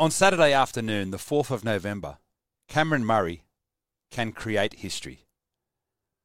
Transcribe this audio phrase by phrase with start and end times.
[0.00, 2.16] On Saturday afternoon, the 4th of November,
[2.68, 3.42] Cameron Murray
[4.10, 5.26] can create history.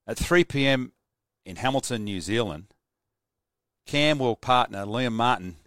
[0.08, 0.94] At 3 pm
[1.46, 2.68] in Hamilton, New Zealand,
[3.86, 5.58] Cam will partner Liam Martin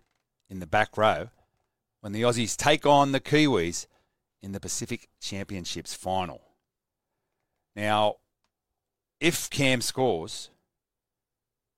[0.49, 1.29] in the back row
[2.01, 3.87] when the Aussies take on the Kiwis
[4.43, 6.41] in the Pacific Championships final.
[7.77, 8.17] Now,
[9.21, 10.49] if Cam scores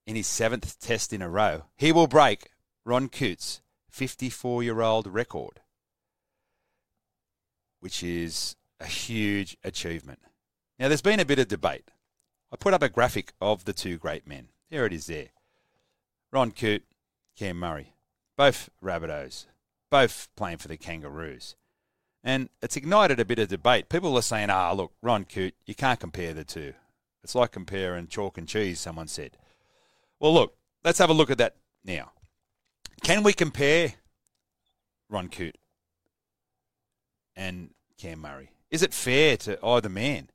[0.07, 2.51] in his seventh test in a row, he will break
[2.85, 3.59] Ron Coote's
[3.89, 5.59] 54 year old record,
[7.81, 10.19] which is a huge achievement.
[10.79, 11.91] Now, there's been a bit of debate.
[12.51, 14.47] I put up a graphic of the two great men.
[14.69, 15.29] There it is there.
[16.31, 16.85] Ron Coote,
[17.37, 17.93] Cam Murray.
[18.37, 19.45] Both Rabbitohs.
[19.89, 21.55] Both playing for the Kangaroos.
[22.23, 23.89] And it's ignited a bit of debate.
[23.89, 26.73] People are saying, ah, look, Ron Coote, you can't compare the two.
[27.23, 29.37] It's like comparing chalk and cheese, someone said.
[30.19, 32.11] Well, look, let's have a look at that now.
[33.03, 33.95] Can we compare
[35.09, 35.57] Ron Coote
[37.35, 38.51] and Cam Murray?
[38.69, 40.29] Is it fair to oh, either man?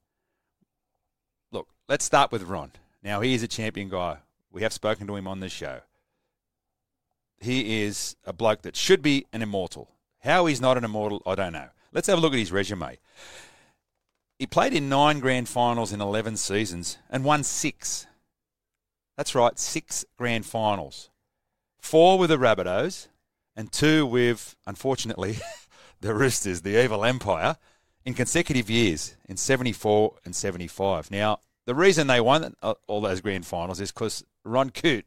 [1.53, 2.73] Look, let's start with Ron.
[3.03, 4.19] Now, he is a champion guy.
[4.51, 5.81] We have spoken to him on this show.
[7.39, 9.91] He is a bloke that should be an immortal.
[10.21, 11.69] How he's not an immortal, I don't know.
[11.93, 12.99] Let's have a look at his resume.
[14.39, 18.07] He played in nine grand finals in 11 seasons and won six.
[19.17, 21.11] That's right, six grand finals.
[21.81, 23.09] Four with the Rabbitohs
[23.55, 25.39] and two with, unfortunately,
[26.01, 27.57] the Roosters, the evil empire,
[28.05, 31.11] in consecutive years in 74 and 75.
[31.11, 32.55] Now, the reason they won
[32.87, 35.07] all those grand finals is because Ron Coote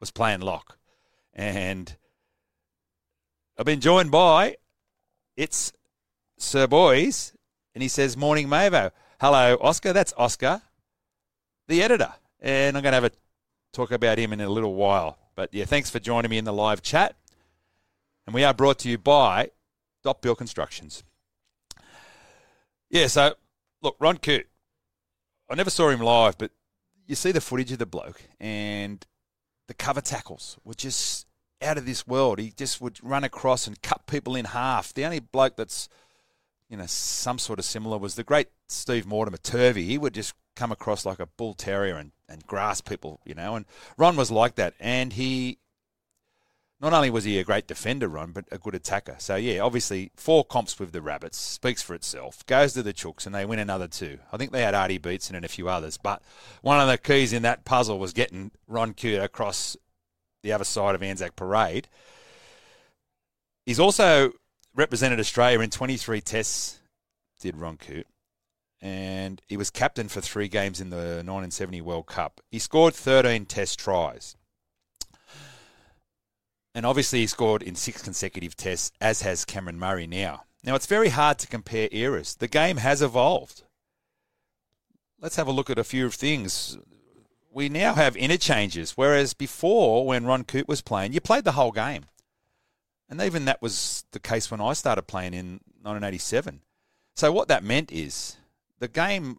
[0.00, 0.78] was playing lock.
[1.32, 1.96] And
[3.58, 4.56] I've been joined by,
[5.36, 5.72] it's
[6.36, 7.32] Sir Boys,
[7.74, 8.90] and he says, Morning, Mavo.
[9.20, 9.92] Hello, Oscar.
[9.92, 10.62] That's Oscar,
[11.66, 12.12] the editor.
[12.40, 13.12] And I'm going to have a
[13.72, 15.18] talk about him in a little while.
[15.34, 17.16] But yeah, thanks for joining me in the live chat.
[18.26, 19.50] And we are brought to you by
[20.04, 21.02] Dot Build Constructions.
[22.90, 23.34] Yeah, so
[23.82, 24.46] look, Ron Coote,
[25.50, 26.52] I never saw him live, but
[27.06, 29.04] you see the footage of the bloke and
[29.66, 31.26] the cover tackles were just
[31.60, 32.38] out of this world.
[32.38, 34.94] He just would run across and cut people in half.
[34.94, 35.88] The only bloke that's
[36.68, 39.84] you know, some sort of similar was the great Steve Mortimer Turvey.
[39.84, 43.54] He would just come across like a bull terrier and, and grasp people, you know.
[43.54, 44.74] And Ron was like that.
[44.80, 45.58] And he,
[46.80, 49.16] not only was he a great defender, Ron, but a good attacker.
[49.18, 52.44] So, yeah, obviously, four comps with the Rabbits speaks for itself.
[52.46, 54.18] Goes to the Chooks and they win another two.
[54.32, 55.96] I think they had Artie Beetson and a few others.
[55.96, 56.20] But
[56.62, 59.76] one of the keys in that puzzle was getting Ron Coote across
[60.42, 61.88] the other side of Anzac Parade.
[63.64, 64.32] He's also
[64.74, 66.80] represented Australia in 23 tests,
[67.40, 68.06] did Ron Coote.
[68.80, 72.40] And he was captain for three games in the 1970 World Cup.
[72.50, 74.36] He scored 13 test tries.
[76.74, 80.44] And obviously, he scored in six consecutive tests, as has Cameron Murray now.
[80.64, 82.34] Now, it's very hard to compare eras.
[82.34, 83.62] The game has evolved.
[85.20, 86.76] Let's have a look at a few of things.
[87.52, 91.70] We now have interchanges, whereas before, when Ron Coote was playing, you played the whole
[91.70, 92.06] game.
[93.08, 96.62] And even that was the case when I started playing in 1987.
[97.14, 98.36] So what that meant is
[98.80, 99.38] the game,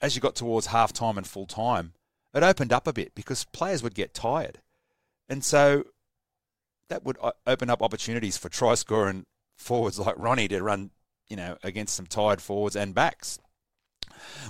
[0.00, 1.92] as you got towards half time and full time,
[2.34, 4.60] it opened up a bit because players would get tired.
[5.28, 5.84] And so
[6.88, 9.24] that would uh, open up opportunities for try scoring
[9.56, 10.90] forwards like Ronnie to run,
[11.28, 13.38] you know, against some tired forwards and backs.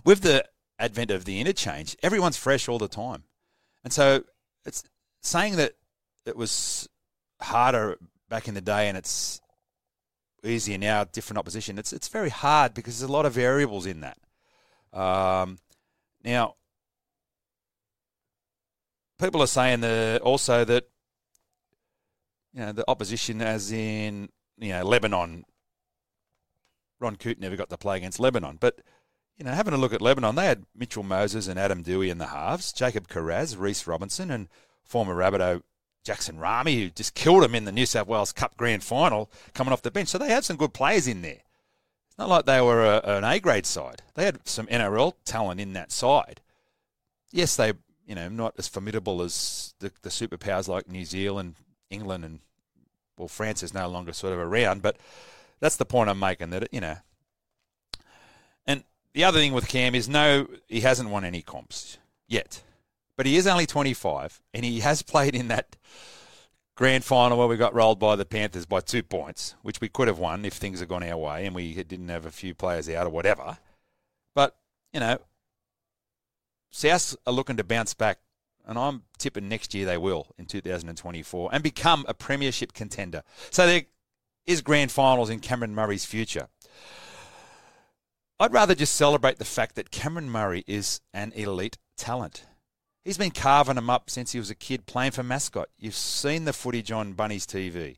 [0.05, 0.45] With the
[0.79, 3.25] advent of the interchange, everyone's fresh all the time.
[3.85, 4.25] And so
[4.65, 4.85] it's
[5.23, 5.73] saying that
[6.27, 6.89] it was
[7.41, 7.97] harder
[8.29, 9.41] back in the day, and it's
[10.45, 11.05] easier now.
[11.05, 11.79] Different opposition.
[11.79, 14.19] It's it's very hard because there's a lot of variables in that.
[14.93, 15.59] Um,
[16.25, 16.55] now,
[19.19, 20.89] people are saying that also that
[22.53, 25.45] you know the opposition, as in you know Lebanon.
[27.01, 28.81] Ron Coote never got to play against Lebanon, but
[29.39, 32.19] you know, having a look at Lebanon, they had Mitchell Moses and Adam Doueihi in
[32.19, 34.49] the halves, Jacob Kiraz, Reece Robinson, and
[34.83, 35.63] former Rabbitoh
[36.05, 39.73] Jackson Rami, who just killed him in the New South Wales Cup Grand Final, coming
[39.73, 40.09] off the bench.
[40.09, 41.43] So they had some good players in there.
[42.09, 44.03] It's not like they were a, an A grade side.
[44.15, 46.41] They had some NRL talent in that side.
[47.31, 47.75] Yes, they,
[48.09, 51.55] you know, not as formidable as the, the superpowers like New Zealand,
[51.91, 52.41] England, and
[53.17, 54.83] well, France is no longer sort of around.
[54.83, 54.97] But
[55.61, 56.51] that's the point I'm making.
[56.51, 56.97] That you know,
[58.67, 58.83] and
[59.13, 62.63] the other thing with Cam is no, he hasn't won any comps yet
[63.19, 65.77] but he is only 25, and he has played in that
[66.77, 70.07] grand final where we got rolled by the Panthers by two points, which we could
[70.07, 72.89] have won if things had gone our way and we didn't have a few players
[72.89, 73.59] out or whatever.
[74.37, 74.57] But,
[74.93, 75.19] you know,
[76.71, 78.19] South are looking to bounce back,
[78.67, 83.23] and I'm tipping next year they will in 2024 and become a premiership contender.
[83.51, 83.83] So there
[84.47, 86.49] is grand finals in Cameron Murray's future?
[88.41, 92.45] I'd rather just celebrate the fact that Cameron Murray is an elite talent.
[93.05, 95.69] He's been carving them up since he was a kid playing for Mascot.
[95.79, 97.97] You've seen the footage on Bunnies TV.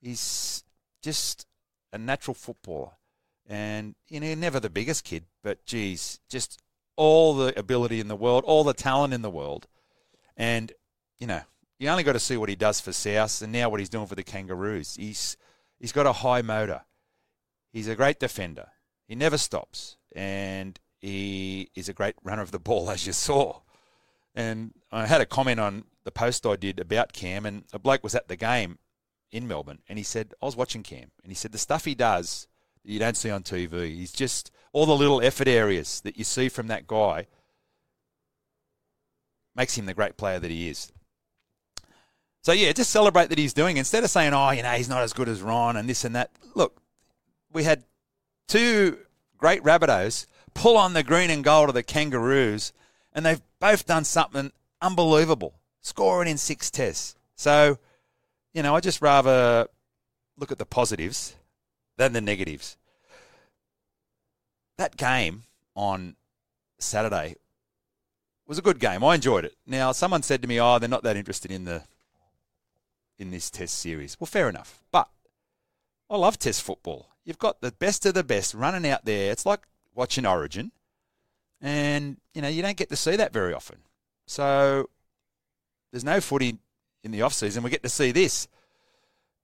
[0.00, 0.64] He's
[1.02, 1.46] just
[1.92, 2.92] a natural footballer.
[3.48, 6.60] And, you know, never the biggest kid, but geez, just
[6.96, 9.66] all the ability in the world, all the talent in the world.
[10.36, 10.72] And,
[11.18, 11.42] you know,
[11.78, 14.06] you only got to see what he does for South and now what he's doing
[14.06, 14.96] for the Kangaroos.
[14.96, 15.36] He's
[15.78, 16.82] he's got a high motor.
[17.72, 18.68] He's a great defender.
[19.06, 19.96] He never stops.
[20.14, 23.60] And he is a great runner of the ball, as you saw.
[24.34, 28.04] And I had a comment on the post I did about Cam, and a bloke
[28.04, 28.78] was at the game
[29.32, 31.94] in Melbourne, and he said, I was watching Cam, and he said, the stuff he
[31.94, 32.46] does
[32.86, 36.48] you don't see on TV, he's just all the little effort areas that you see
[36.48, 37.26] from that guy
[39.54, 40.92] makes him the great player that he is.
[42.42, 45.02] So, yeah, just celebrate that he's doing Instead of saying, oh, you know, he's not
[45.02, 46.30] as good as Ron and this and that.
[46.54, 46.80] Look,
[47.52, 47.82] we had
[48.46, 48.98] two
[49.36, 52.72] great Rabbitohs pull on the green and gold of the Kangaroos,
[53.12, 57.16] and they've both done something unbelievable, scoring in six tests.
[57.34, 57.78] So,
[58.54, 59.66] you know, I just rather
[60.38, 61.34] look at the positives
[61.96, 62.76] than the negatives.
[64.76, 65.44] That game
[65.74, 66.16] on
[66.78, 67.36] Saturday
[68.46, 69.02] was a good game.
[69.02, 69.56] I enjoyed it.
[69.66, 71.82] Now, someone said to me, "Oh, they're not that interested in the
[73.18, 74.82] in this Test series." Well, fair enough.
[74.92, 75.08] But
[76.08, 77.08] I love Test football.
[77.24, 79.32] You've got the best of the best running out there.
[79.32, 80.72] It's like watching Origin,
[81.60, 83.78] and you know you don't get to see that very often.
[84.26, 84.90] So
[85.90, 86.58] there's no footy
[87.02, 87.62] in the off season.
[87.62, 88.46] We get to see this,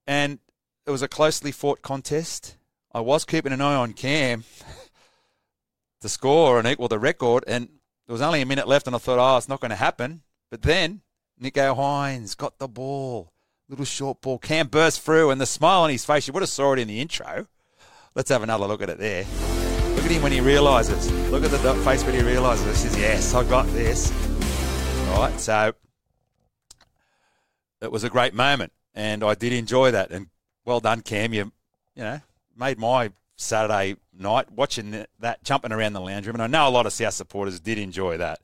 [0.07, 0.39] and
[0.87, 2.57] it was a closely fought contest.
[2.93, 4.45] I was keeping an eye on Cam
[6.01, 7.69] to score and equal the record, and
[8.07, 10.23] there was only a minute left, and I thought, oh, it's not going to happen.
[10.51, 11.03] But then
[11.41, 13.33] Nicho Hynes got the ball,
[13.69, 14.39] little short ball.
[14.39, 16.89] Cam burst through, and the smile on his face, you would have saw it in
[16.89, 17.47] the intro.
[18.15, 19.25] Let's have another look at it there.
[19.95, 21.11] Look at him when he realises.
[21.31, 22.67] Look at the face when he realises.
[22.83, 24.13] He says, yes, I got this.
[25.11, 25.73] All right, so
[27.81, 30.11] it was a great moment, and I did enjoy that.
[30.11, 30.27] And
[30.65, 31.33] well done, Cam.
[31.33, 31.53] You,
[31.95, 32.21] you know,
[32.57, 36.37] made my Saturday night watching that, jumping around the lounge room.
[36.37, 38.41] And I know a lot of South supporters did enjoy that.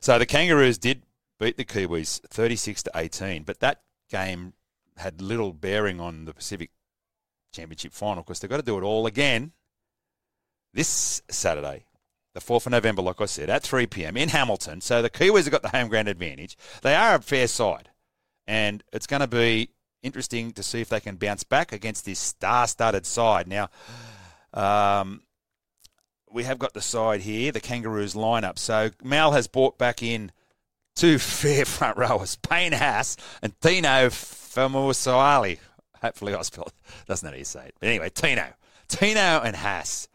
[0.00, 1.02] So the Kangaroos did
[1.38, 4.52] beat the Kiwis 36 to 18, but that game
[4.96, 6.70] had little bearing on the Pacific
[7.52, 9.52] Championship final because they've got to do it all again
[10.74, 11.84] this Saturday,
[12.34, 14.16] the 4th of November, like I said, at 3 p.m.
[14.16, 14.80] in Hamilton.
[14.80, 16.56] So the Kiwis have got the home ground advantage.
[16.82, 17.90] They are a fair side,
[18.46, 19.70] and it's going to be
[20.02, 23.46] interesting to see if they can bounce back against this star-studded side.
[23.48, 23.68] Now,
[24.52, 25.22] um,
[26.30, 28.58] we have got the side here, the Kangaroos lineup.
[28.58, 30.32] So Mal has brought back in
[30.94, 35.58] two fair front rowers, Payne Haas and Tino Fa'asuamaleaui.
[36.00, 36.72] Hopefully I spelled
[37.06, 37.74] doesn't know how you say it.
[37.78, 38.46] But anyway, Tino.
[38.88, 40.08] Tino and Haas.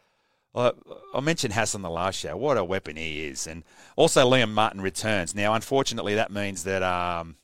[0.53, 0.71] I
[1.21, 2.35] mentioned Haas on the last show.
[2.35, 3.45] What a weapon he is.
[3.45, 3.63] And
[3.95, 5.35] also Liam Martin returns.
[5.35, 7.35] Now, unfortunately, that means that um,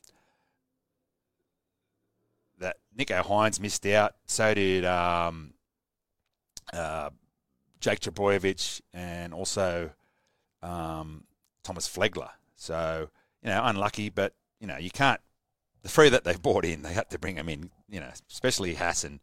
[2.96, 4.14] that Hynes missed out.
[4.26, 5.54] So did um,
[6.72, 7.10] uh,
[7.80, 9.90] Jake Trbojevic and also
[10.62, 11.24] um,
[11.62, 12.30] Thomas Flegler.
[12.56, 13.10] So,
[13.42, 15.20] you know, unlucky, but, you know, you can't.
[15.82, 18.74] The three that they've brought in, they had to bring them in, you know, especially
[18.74, 19.20] Hassan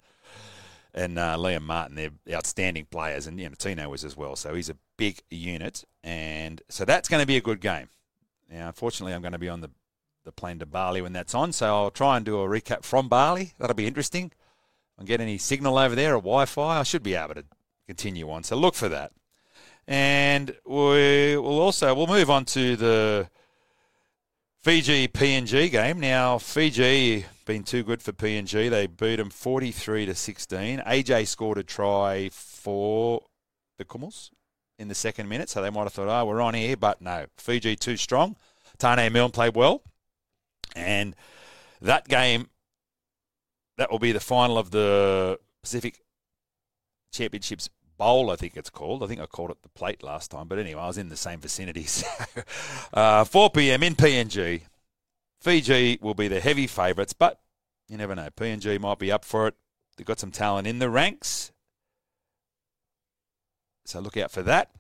[0.94, 1.96] and uh, Liam Martin.
[1.96, 4.36] They're outstanding players, and, you know, Tino was as well.
[4.36, 5.84] So he's a big unit.
[6.04, 7.90] And so that's going to be a good game.
[8.48, 9.72] Now, unfortunately, I'm going to be on the,
[10.24, 13.10] the plan to Bali when that's on, so I'll try and do a recap from
[13.10, 13.54] Bali.
[13.58, 14.32] That'll be interesting
[14.98, 17.46] and get any signal over there or Wi-Fi, I should be able to
[17.88, 18.44] continue on.
[18.44, 19.12] So look for that.
[19.88, 23.30] And we will also we'll move on to the
[24.62, 26.00] Fiji PNG game.
[26.00, 28.70] Now Fiji been too good for PNG.
[28.70, 30.80] They beat them 43 to 16.
[30.86, 33.24] AJ scored a try for
[33.78, 34.30] the Kumuls
[34.78, 37.26] in the second minute, so they might have thought, "Oh, we're on here," but no.
[37.38, 38.36] Fiji too strong.
[38.78, 39.82] Taane Milne played well,
[40.76, 41.16] and
[41.82, 42.50] that game
[43.78, 46.02] that will be the final of the Pacific
[47.12, 49.04] Championships Bowl, I think it's called.
[49.04, 50.48] I think I called it the plate last time.
[50.48, 51.84] But anyway, I was in the same vicinity.
[51.88, 52.08] So,
[52.94, 53.84] uh, 4 p.m.
[53.84, 54.62] in PNG.
[55.40, 57.40] Fiji will be the heavy favourites, but
[57.88, 58.30] you never know.
[58.30, 59.56] PNG might be up for it.
[59.98, 61.52] They've got some talent in the ranks.
[63.86, 64.72] So look out for that.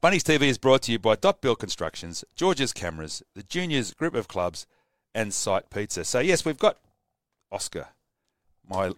[0.00, 4.14] Bunnies TV is brought to you by Dot Build Constructions, George's Cameras, the Juniors Group
[4.14, 4.66] of Clubs,
[5.14, 6.04] and Site Pizza.
[6.04, 6.78] So, yes, we've got
[7.50, 7.88] Oscar,
[8.68, 8.92] my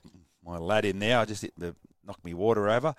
[0.44, 1.18] my lad in there.
[1.18, 1.74] I just hit the
[2.06, 2.94] knocked me water over.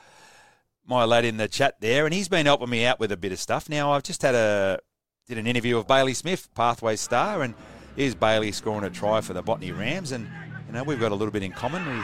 [0.85, 3.31] My lad in the chat there, and he's been helping me out with a bit
[3.31, 3.69] of stuff.
[3.69, 4.79] Now I've just had a
[5.27, 7.53] did an interview of Bailey Smith, Pathway star, and
[7.95, 10.27] here's Bailey scoring a try for the Botany Rams, and
[10.67, 11.83] you know, we've got a little bit in common.
[11.85, 12.01] We,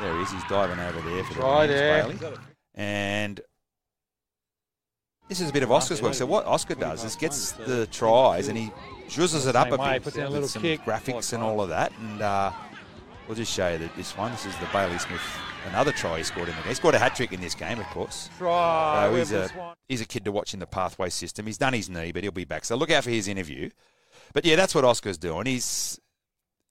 [0.00, 0.32] there he is.
[0.32, 2.02] He's diving over there for the there.
[2.02, 2.36] Bailey.
[2.74, 3.40] And
[5.32, 6.12] this is a bit of Oscar's work.
[6.12, 8.70] So what Oscar does is gets the tries and he
[9.08, 10.82] zhuzzes it up a bit puts in a with little some kick.
[10.82, 11.90] graphics and all of that.
[11.98, 12.52] And uh,
[13.26, 14.30] we'll just show you that this one.
[14.32, 15.22] This is the Bailey Smith,
[15.70, 16.68] another try he scored in the game.
[16.68, 18.28] He scored a hat trick in this game, of course.
[18.36, 19.08] Try.
[19.08, 21.46] So he's a he's a kid to watch in the pathway system.
[21.46, 22.66] He's done his knee, but he'll be back.
[22.66, 23.70] So look out for his interview.
[24.34, 25.46] But yeah, that's what Oscar's doing.
[25.46, 25.98] He's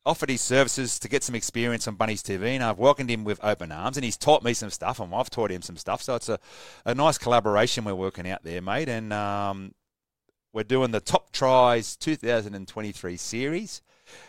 [0.06, 3.44] offered his services to get some experience on Bunnies TV, and I've welcomed him with
[3.44, 6.02] open arms, and he's taught me some stuff, and I've taught him some stuff.
[6.02, 6.40] So it's a,
[6.86, 8.90] a nice collaboration we're working out there, mate.
[8.90, 9.74] And um,
[10.54, 13.82] we're doing the top tries 2023 series.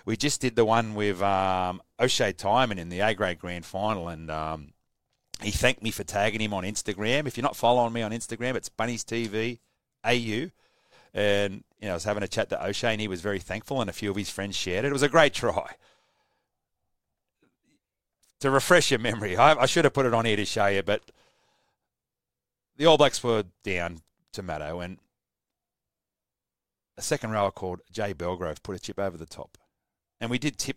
[0.05, 4.09] We just did the one with um, O'Shea Timon in the A grade grand final,
[4.09, 4.73] and um,
[5.41, 7.27] he thanked me for tagging him on Instagram.
[7.27, 9.59] If you're not following me on Instagram, it's Bunnies TV
[10.05, 10.51] AU.
[11.15, 13.81] And you know, I was having a chat to O'Shea, and he was very thankful,
[13.81, 14.89] and a few of his friends shared it.
[14.89, 15.75] It was a great try.
[18.39, 20.85] To refresh your memory, I, I should have put it on here to show you,
[20.85, 21.03] but
[22.77, 23.99] the All Blacks were down
[24.33, 24.99] to Maddo, and
[26.97, 29.59] a second rower called Jay Belgrove put a chip over the top.
[30.21, 30.77] And we did tip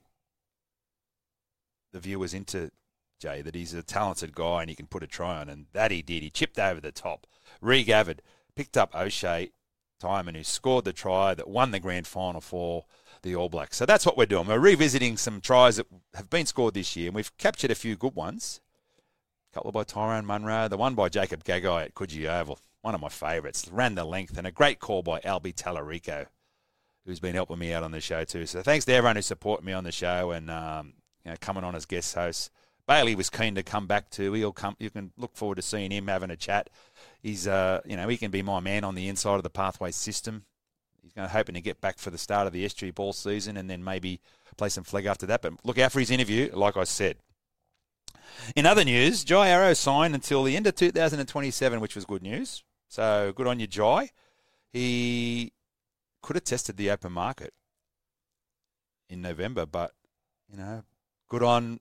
[1.91, 2.71] the viewers into
[3.19, 5.91] Jay that he's a talented guy and he can put a try on, and that
[5.91, 6.23] he did.
[6.23, 7.27] He chipped over the top.
[7.61, 8.23] Regathered,
[8.55, 9.51] picked up O'Shea
[10.05, 12.85] Timon, who scored the try that won the grand final for
[13.23, 13.77] the All Blacks.
[13.77, 14.45] So that's what we're doing.
[14.45, 17.95] We're revisiting some tries that have been scored this year, and we've captured a few
[17.95, 18.61] good ones.
[19.51, 23.01] A couple by Tyrone Munro, the one by Jacob Gagai at Coogee Oval, one of
[23.01, 23.67] my favourites.
[23.71, 26.27] Ran the length, and a great call by Albie Tallarico,
[27.05, 28.45] who's been helping me out on the show too.
[28.45, 30.93] So thanks to everyone who supported me on the show and um,
[31.23, 32.51] you know, coming on as guest host.
[32.87, 34.33] Bailey was keen to come back too.
[34.33, 34.75] He'll come.
[34.77, 36.69] You can look forward to seeing him having a chat.
[37.25, 39.89] He's, uh, you know, he can be my man on the inside of the pathway
[39.89, 40.45] system.
[41.01, 43.57] He's going to hoping to get back for the start of the SG ball season
[43.57, 44.21] and then maybe
[44.57, 45.41] play some flag after that.
[45.41, 47.17] But look out for his interview, like I said.
[48.55, 52.63] In other news, Jai Arrow signed until the end of 2027, which was good news.
[52.89, 54.11] So good on you, Jai.
[54.71, 55.51] He
[56.21, 57.55] could have tested the open market
[59.09, 59.93] in November, but
[60.47, 60.83] you know,
[61.27, 61.79] good on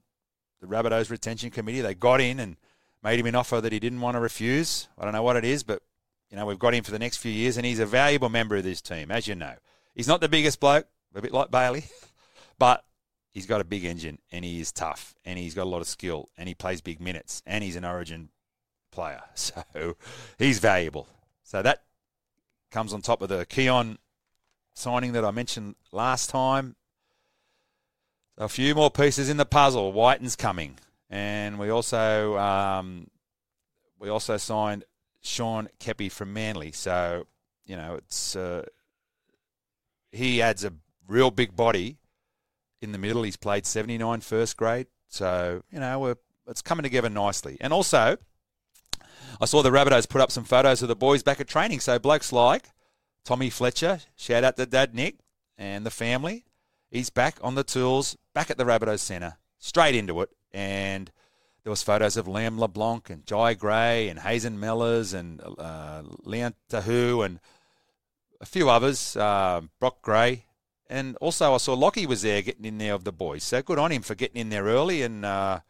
[0.62, 1.82] the Rabbitohs retention committee.
[1.82, 2.56] They got in and
[3.04, 4.88] made him an offer that he didn't want to refuse.
[4.98, 5.82] I don't know what it is, but
[6.30, 8.56] you know, we've got him for the next few years, and he's a valuable member
[8.56, 9.54] of this team, as you know.
[9.94, 11.84] He's not the biggest bloke, a bit like Bailey,
[12.58, 12.84] but
[13.30, 15.86] he's got a big engine, and he is tough, and he's got a lot of
[15.86, 18.30] skill, and he plays big minutes, and he's an Origin
[18.90, 19.62] player, so
[20.38, 21.06] he's valuable.
[21.44, 21.84] So that
[22.72, 23.98] comes on top of the Keon
[24.72, 26.74] signing that I mentioned last time.
[28.36, 29.92] A few more pieces in the puzzle.
[29.92, 30.78] Wighton's coming,
[31.14, 33.06] and we also um,
[34.00, 34.84] we also signed
[35.22, 36.72] Sean Keppie from Manly.
[36.72, 37.26] So
[37.64, 38.64] you know it's uh,
[40.10, 40.72] he adds a
[41.06, 41.98] real big body
[42.82, 43.22] in the middle.
[43.22, 46.16] He's played 79 first grade, so you know we're
[46.48, 47.58] it's coming together nicely.
[47.60, 48.16] And also,
[49.40, 51.78] I saw the Rabbitohs put up some photos of the boys back at training.
[51.78, 52.70] So blokes like
[53.24, 55.18] Tommy Fletcher, shout out to Dad Nick
[55.56, 56.44] and the family.
[56.90, 60.30] He's back on the tools, back at the Rabbitohs Centre, straight into it.
[60.54, 61.10] And
[61.64, 66.54] there was photos of Liam LeBlanc and Jai Gray and Hazen Mellors and uh, Leon
[66.70, 67.40] Tahu and
[68.40, 70.44] a few others, uh, Brock Gray.
[70.88, 73.42] And also I saw Lockie was there getting in there of the boys.
[73.42, 75.02] So good on him for getting in there early.
[75.02, 75.60] And uh,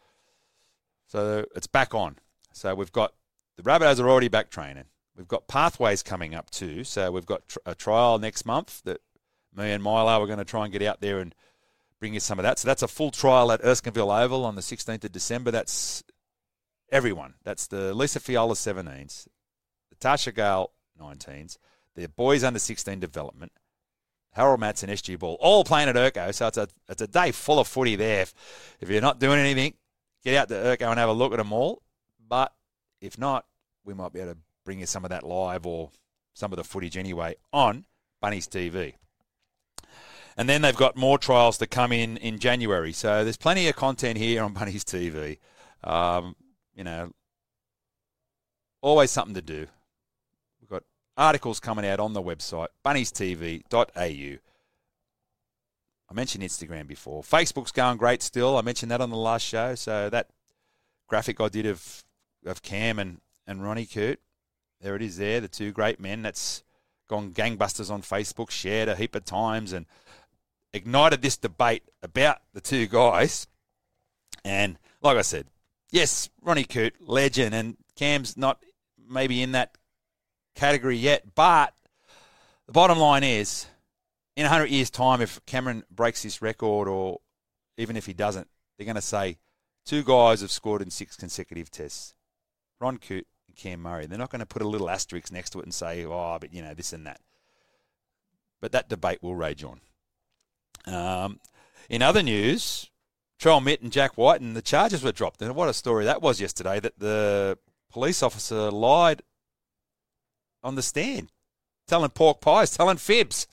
[1.07, 2.19] so it's back on.
[2.53, 3.15] So we've got
[3.57, 4.85] the Rabbitohs are already back training.
[5.17, 6.85] We've got pathways coming up too.
[6.85, 9.01] So we've got tr- a trial next month that
[9.57, 11.35] me and Milo are going to try and get out there and
[12.05, 12.59] bring you some of that.
[12.59, 15.51] So that's a full trial at Erskineville Oval on the 16th of December.
[15.51, 16.05] That's
[16.93, 17.33] everyone.
[17.45, 19.27] That's the Lisa Fiaola 17s,
[19.89, 20.71] the Tasha Gale
[21.01, 21.57] 19s,
[21.97, 23.53] the boys under 16 development,
[24.33, 26.35] Harold Matthews, SG Ball, all playing at Erko.
[26.35, 28.21] So it's a it's a day full of footy there.
[28.21, 28.35] If,
[28.81, 29.73] if you're not doing anything,
[30.23, 31.81] get out to Erko and have a look at them all.
[32.29, 32.53] But
[33.01, 33.47] if not,
[33.83, 35.91] we might be able to bring you some of that live or
[36.35, 37.87] some of the footage anyway on
[38.21, 38.97] Bunnies TV.
[40.37, 42.93] And then they've got more trials to come in in January.
[42.93, 45.39] So there's plenty of content here on Bunnies TV.
[45.83, 46.35] Um,
[46.75, 47.13] you know,
[48.81, 49.67] always something to do.
[50.61, 50.83] We've got
[51.17, 54.39] articles coming out on the website, bunniestv.au.
[56.11, 57.23] I mentioned Instagram before.
[57.23, 58.57] Facebook's going great still.
[58.57, 59.75] I mentioned that on the last show.
[59.75, 60.29] So that
[61.09, 62.05] graphic I did of
[62.47, 64.21] of Cam and, and Ronnie Coote,
[64.81, 66.23] there it is there, the two great men.
[66.23, 66.63] That's
[67.09, 69.87] gone gangbusters on Facebook, shared a heap of times and
[70.75, 73.47] ignited this debate about the two guys.
[74.45, 75.47] And like I said,
[75.91, 78.63] yes, Ronnie Coote, legend, and Cam's not
[79.09, 79.79] maybe in that
[80.55, 81.73] category yet, but
[82.67, 83.67] the bottom line is
[84.37, 87.21] in 100 years' time, if Cameron breaks this record or
[87.79, 89.39] even if he doesn't, They're going to say
[89.87, 92.15] two guys have scored in six consecutive tests
[92.81, 94.07] Ron Coote and Cam Murray.
[94.07, 96.53] They're not going to put a little asterisk next to it and say, oh, but,
[96.53, 97.21] you know, this and that.
[98.61, 99.81] But that debate will rage on.
[100.87, 101.41] Um,
[101.89, 102.91] in other news,
[103.41, 105.43] Trell Mitt and Jack Wighton and the charges were dropped.
[105.43, 107.59] And what a story that was yesterday that the
[107.91, 109.23] police officer lied
[110.63, 111.31] on the stand,
[111.87, 113.47] telling pork pies, telling fibs.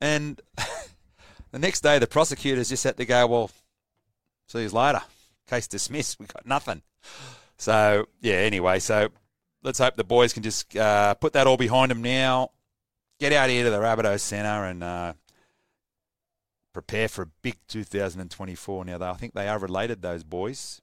[0.00, 0.40] And
[1.50, 3.50] the next day, the prosecutors just had to go, well,
[4.48, 5.02] see you later.
[5.46, 6.18] Case dismissed.
[6.20, 6.82] We got nothing.
[7.56, 9.08] So, yeah, anyway, so
[9.62, 12.50] let's hope the boys can just uh, put that all behind them now,
[13.18, 15.12] get out here to the Rabbitohs Centre and uh,
[16.76, 18.84] prepare for a big 2024.
[18.84, 20.82] Now, I think they are related, those boys.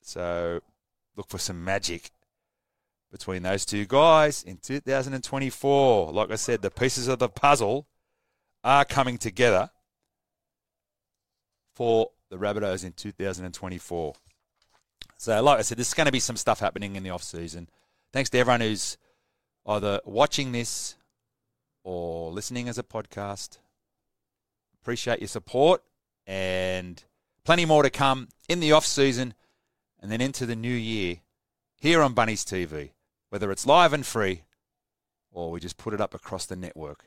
[0.00, 0.60] So
[1.16, 2.12] look for some magic
[3.10, 6.12] between those two guys in 2024.
[6.12, 7.88] Like I said, the pieces of the puzzle
[8.62, 9.70] are coming together
[11.74, 14.14] for the Rabbitohs in 2024.
[15.16, 17.68] So, like I said, there's going to be some stuff happening in the off season.
[18.12, 18.96] Thanks to everyone who's
[19.66, 20.94] either watching this
[21.82, 23.58] or listening as a podcast.
[24.82, 25.82] Appreciate your support
[26.26, 27.02] and
[27.44, 29.34] plenty more to come in the off season
[30.00, 31.18] and then into the new year
[31.76, 32.90] here on Bunnies TV,
[33.30, 34.42] whether it's live and free
[35.30, 37.04] or we just put it up across the network.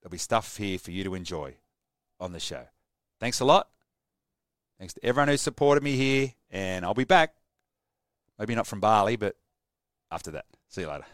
[0.00, 1.56] There'll be stuff here for you to enjoy
[2.20, 2.64] on the show.
[3.20, 3.68] Thanks a lot.
[4.78, 7.34] Thanks to everyone who supported me here, and I'll be back.
[8.38, 9.34] Maybe not from Bali, but
[10.10, 10.46] after that.
[10.68, 11.06] See you later.